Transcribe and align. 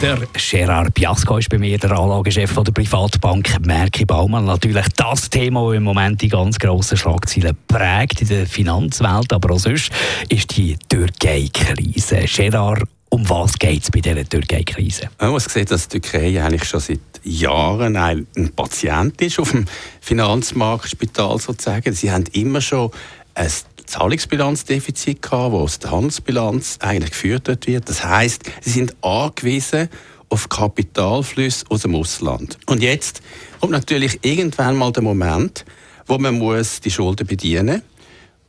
der 0.00 0.18
Gerard 0.32 0.94
Piasco 0.94 1.36
ist 1.36 1.50
bei 1.50 1.58
mir, 1.58 1.76
der 1.76 1.92
Anlagechef 1.92 2.54
der 2.54 2.72
Privatbank 2.72 3.66
Merki 3.66 4.06
Baumann. 4.06 4.46
Natürlich 4.46 4.86
das 4.96 5.28
Thema, 5.28 5.68
das 5.68 5.76
im 5.76 5.82
Moment 5.82 6.22
die 6.22 6.28
ganz 6.28 6.58
grossen 6.58 6.96
Schlagzeilen 6.96 7.56
prägt 7.68 8.22
in 8.22 8.28
der 8.28 8.46
Finanzwelt, 8.46 9.32
aber 9.32 9.54
auch 9.54 9.58
sonst 9.58 9.90
ist 10.28 10.56
die 10.56 10.76
Türkei-Krise. 10.88 12.24
Gerard, 12.34 12.84
um 13.10 13.28
was 13.28 13.58
geht 13.58 13.82
es 13.82 13.90
bei 13.90 14.00
dieser 14.00 14.24
Türkei-Krise? 14.24 15.10
Man 15.18 15.32
muss 15.32 15.44
sehen, 15.44 15.66
dass 15.66 15.88
die 15.88 16.00
Türkei 16.00 16.42
eigentlich 16.42 16.64
schon 16.64 16.80
seit 16.80 17.00
Jahren 17.22 17.96
ein 17.96 18.26
Patient 18.56 19.20
ist 19.20 19.38
auf 19.38 19.50
dem 19.50 19.66
Finanzmarktspital 20.00 21.38
sozusagen. 21.38 21.92
Sie 21.92 22.10
haben 22.10 22.24
immer 22.32 22.62
schon 22.62 22.90
ein 23.34 23.50
Zahlungsbilanzdefizit 23.86 25.22
gehabt, 25.22 25.54
das 25.54 25.60
aus 25.60 25.78
der 25.80 25.90
Handelsbilanz 25.90 26.78
eigentlich 26.80 27.10
geführt 27.10 27.48
wird. 27.66 27.88
Das 27.88 28.04
heißt, 28.04 28.44
sie 28.60 28.70
sind 28.70 28.94
angewiesen 29.02 29.88
auf 30.28 30.48
Kapitalflüsse 30.48 31.66
aus 31.68 31.82
dem 31.82 31.94
Ausland. 31.94 32.58
Und 32.66 32.82
jetzt 32.82 33.20
kommt 33.60 33.72
natürlich 33.72 34.20
irgendwann 34.22 34.76
mal 34.76 34.92
der 34.92 35.02
Moment, 35.02 35.64
wo 36.06 36.18
man 36.18 36.38
muss 36.38 36.80
die 36.80 36.90
Schulden 36.90 37.26
bedienen 37.26 37.66
muss. 37.66 37.99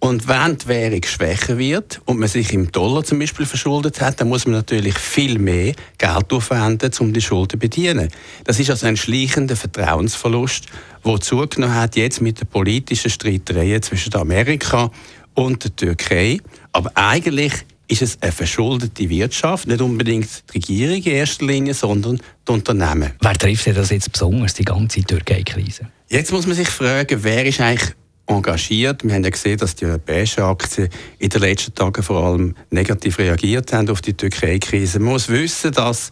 Und 0.04 0.28
wenn 0.28 0.58
die 0.58 0.68
Währung 0.68 1.04
schwächer 1.04 1.60
wird 1.60 2.02
und 2.06 2.18
man 2.18 2.28
sich 2.28 2.54
im 2.54 2.72
Dollar 2.72 3.04
zum 3.04 3.20
Beispiel 3.20 3.46
verschuldet 3.46 4.02
hat, 4.02 4.20
dann 4.20 4.30
muss 4.30 4.48
man 4.48 4.56
natürlich 4.56 4.98
viel 4.98 5.38
mehr 5.38 5.76
Geld 6.00 6.34
aufwenden, 6.34 6.92
um 7.00 7.14
die 7.14 7.22
Schulden 7.22 7.52
zu 7.52 7.58
bedienen. 7.60 8.10
Das 8.44 8.60
ist 8.60 8.72
also 8.72 8.88
ein 8.88 8.98
schleichender 8.98 9.56
Vertrauensverlust, 9.56 10.66
der 11.06 11.22
zugenommen 11.22 11.76
hat 11.76 11.96
jetzt 11.96 12.20
mit 12.20 12.42
den 12.42 12.48
politischen 12.48 13.12
Streitereien 13.12 13.84
zwischen 13.84 14.16
Amerika 14.16 14.90
und 15.36 15.64
der 15.64 15.76
Türkei. 15.76 16.40
Aber 16.72 16.92
eigentlich 16.96 17.54
ist 17.88 18.02
es 18.02 18.18
eine 18.22 18.32
verschuldete 18.32 19.08
Wirtschaft, 19.08 19.68
nicht 19.68 19.82
unbedingt 19.82 20.28
die 20.52 20.58
Regierung 20.58 21.04
in 21.04 21.12
erster 21.12 21.46
Linie, 21.46 21.76
sondern 21.76 22.20
die 22.48 22.52
Unternehmen. 22.52 23.12
Wer 23.22 23.34
trifft 23.34 23.68
das 23.68 23.92
jetzt 23.92 24.12
besonders, 24.12 24.56
die 24.56 24.66
ganze 24.66 25.04
Türkei-Krise? 25.04 25.90
Jetzt 26.10 26.32
muss 26.32 26.48
man 26.48 26.56
sich 26.56 26.70
fragen, 26.70 27.24
wer 27.24 27.46
ist 27.46 27.62
eigentlich 27.62 27.94
engagiert. 28.32 29.04
Wir 29.04 29.14
haben 29.14 29.24
ja 29.24 29.30
gesehen, 29.30 29.58
dass 29.58 29.76
die 29.76 29.86
europäischen 29.86 30.44
Aktien 30.44 30.90
in 31.20 31.30
den 31.30 31.42
letzten 31.42 31.76
Tagen 31.76 32.04
vor 32.04 32.24
allem 32.24 32.56
negativ 32.70 33.20
reagiert 33.20 33.72
haben 33.74 33.90
auf 33.90 34.02
die 34.02 34.14
Türkei-Krise. 34.14 35.00
Man 35.00 35.14
muss 35.14 35.30
wissen, 35.30 35.72
dass 35.72 36.12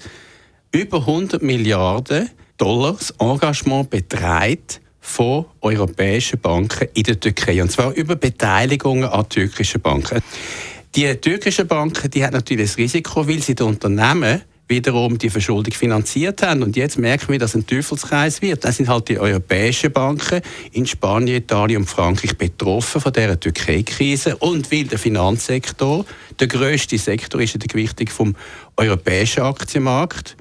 über 0.72 1.00
100 1.00 1.42
Milliarden 1.42 2.30
Dollar 2.58 2.97
Engagement 3.20 3.90
beträgt 3.90 4.81
von 5.00 5.45
europäischen 5.62 6.40
Banken 6.40 6.88
in 6.94 7.03
der 7.03 7.20
Türkei. 7.20 7.62
Und 7.62 7.72
zwar 7.72 7.94
über 7.94 8.16
Beteiligungen 8.16 9.06
an 9.06 9.28
türkischen 9.28 9.81
Banken. 9.81 10.22
Die 10.95 11.14
türkischen 11.16 11.67
Banken 11.67 12.09
die 12.12 12.23
haben 12.23 12.34
natürlich 12.34 12.70
das 12.70 12.78
Risiko, 12.78 13.28
weil 13.28 13.42
sie 13.42 13.56
die 13.56 13.64
Unternehmen 13.64 14.42
wiederum 14.70 15.17
die 15.17 15.30
Verschuldung 15.30 15.73
finanziert 15.73 16.44
haben. 16.44 16.64
Und 16.64 16.78
jetzt 16.78 16.98
merken 16.98 17.31
wir, 17.31 17.39
dass 17.39 17.56
ein 17.56 17.66
Teufelskreis 17.66 18.42
wird. 18.42 18.64
Das 18.64 18.78
sind 18.78 18.88
halt 18.88 19.09
die 19.09 19.20
europäischen 19.20 19.92
Banken 19.92 20.42
in 20.72 20.86
Spanien, 20.86 21.38
Italien 21.38 21.81
und 21.81 21.89
Frankreich 21.89 22.38
betroffen 22.38 23.02
von 23.02 23.12
dieser 23.12 23.40
Türkei-Krise. 23.40 24.38
Und 24.38 24.72
weil 24.72 24.86
der 24.86 25.00
Finanzsektor 25.00 26.06
der 26.40 26.47
grösste 26.47 26.97
Sektor 26.97 27.42
ist 27.42 27.56
in 27.56 27.59
der 27.59 27.67
Gewichtung 27.67 28.08
vom 28.08 28.36
europäischen 28.78 29.44
Aktienmarkt, 29.44 30.38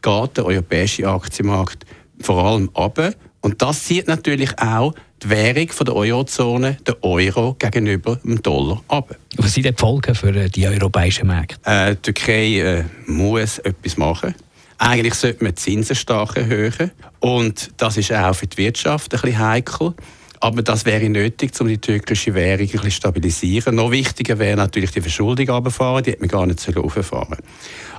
geht 0.00 0.36
der 0.36 0.46
europäische 0.46 1.08
Aktienmarkt 1.08 1.84
vor 2.20 2.42
allem 2.44 2.70
ab. 2.74 3.14
Und 3.42 3.60
das 3.60 3.84
zieht 3.84 4.06
natürlich 4.08 4.58
auch 4.58 4.94
die 5.22 5.30
Währung 5.30 5.68
von 5.68 5.84
der 5.84 5.96
Eurozone, 5.96 6.78
der 6.86 7.02
Euro, 7.02 7.54
gegenüber 7.58 8.16
dem 8.24 8.40
Dollar 8.40 8.82
ab. 8.88 9.16
Was 9.36 9.52
sind 9.52 9.66
die 9.66 9.72
Folgen 9.76 10.14
für 10.14 10.34
äh, 10.34 10.48
die 10.48 10.66
europäischen 10.66 11.26
Märkte? 11.26 11.58
Äh, 11.64 11.96
die 11.96 12.12
Türkei 12.12 12.60
äh, 12.60 12.84
muss 13.06 13.58
etwas 13.58 13.96
machen. 13.96 14.34
Eigentlich 14.78 15.14
sollte 15.14 15.44
man 15.44 15.54
die 15.54 15.60
Zinsen 15.60 15.96
stark 15.96 16.36
erhöhen. 16.36 16.92
Und 17.20 17.70
das 17.76 17.96
ist 17.96 18.12
auch 18.12 18.34
für 18.34 18.46
die 18.46 18.56
Wirtschaft 18.56 19.12
ein 19.14 19.20
bisschen 19.20 19.38
heikel. 19.38 19.94
Aber 20.42 20.62
das 20.62 20.84
wäre 20.84 21.08
nötig, 21.08 21.52
um 21.60 21.68
die 21.68 21.78
türkische 21.78 22.34
Währung 22.34 22.62
ein 22.62 22.66
bisschen 22.66 22.82
zu 22.82 22.90
stabilisieren. 22.90 23.76
Noch 23.76 23.92
wichtiger 23.92 24.40
wäre 24.40 24.56
natürlich 24.56 24.90
die 24.90 25.00
Verschuldung 25.00 25.48
runterfahren. 25.48 26.02
Die 26.02 26.10
hat 26.10 26.20
man 26.20 26.28
gar 26.28 26.46
nicht 26.46 26.58
so 26.58 26.74
hochfahren 26.74 27.38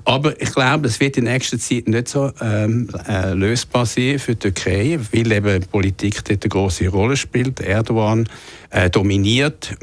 aber 0.05 0.39
ich 0.41 0.51
glaube, 0.53 0.83
das 0.83 0.99
wird 0.99 1.17
in 1.17 1.25
nächster 1.25 1.57
Zeit 1.57 1.87
nicht 1.87 2.09
so 2.09 2.31
ähm, 2.41 2.89
äh, 3.07 3.33
lösbar 3.33 3.85
sein 3.85 4.19
für 4.19 4.35
die 4.35 4.51
Türkei, 4.51 4.99
weil 5.11 5.31
eben 5.31 5.65
Politik 5.67 6.25
dort 6.25 6.43
eine 6.43 6.49
große 6.49 6.89
Rolle 6.89 7.15
spielt. 7.15 7.61
Erdogan 7.61 8.27
äh, 8.69 8.89
dominiert. 8.89 9.75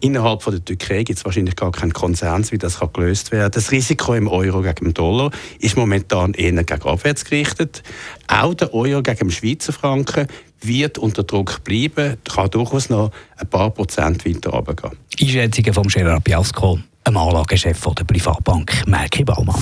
Innerhalb 0.00 0.42
von 0.42 0.54
der 0.54 0.64
Türkei 0.64 1.04
gibt 1.04 1.18
es 1.18 1.24
wahrscheinlich 1.24 1.54
gar 1.54 1.70
keinen 1.70 1.92
Konsens, 1.92 2.50
wie 2.50 2.58
das 2.58 2.80
kann 2.80 2.92
gelöst 2.92 3.30
werden 3.30 3.52
Das 3.52 3.70
Risiko 3.70 4.14
im 4.14 4.26
Euro 4.26 4.62
gegen 4.62 4.86
den 4.86 4.94
Dollar 4.94 5.30
ist 5.60 5.76
momentan 5.76 6.34
eher 6.34 6.52
gegen 6.52 6.82
abwärts 6.82 7.24
gerichtet. 7.24 7.82
Auch 8.26 8.54
der 8.54 8.74
Euro 8.74 9.02
gegen 9.02 9.28
den 9.28 9.30
Schweizer 9.30 9.72
Franken 9.72 10.26
wird 10.62 10.98
unter 10.98 11.22
Druck 11.22 11.62
bleiben, 11.64 12.16
kann 12.32 12.50
durchaus 12.50 12.90
noch 12.90 13.10
ein 13.36 13.48
paar 13.48 13.70
Prozent 13.70 14.24
weiter 14.26 14.50
runtergehen. 14.50 14.96
Einschätzungen 15.20 15.74
von 15.74 15.88
Gerard 15.88 16.24
Biasco 16.24 16.78
dem 17.06 17.16
Anlagechef 17.16 17.80
der 17.80 18.04
Privatbank 18.04 18.86
Merki 18.86 19.24
Baumann. 19.24 19.56